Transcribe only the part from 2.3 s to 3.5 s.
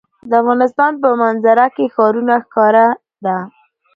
ښکاره ده.